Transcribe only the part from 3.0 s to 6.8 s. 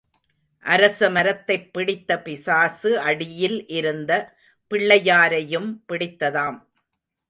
அடியில் இருந்த பிள்ளையாரையும் பிடித்ததாம்.